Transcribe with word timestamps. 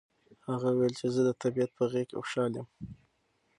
هغه 0.47 0.67
وویل 0.71 0.93
چې 0.99 1.07
زه 1.13 1.21
د 1.25 1.29
طبیعت 1.43 1.71
په 1.77 1.83
غېږ 1.91 2.05
کې 2.09 2.15
خوشحاله 2.19 2.57
یم. 2.59 2.67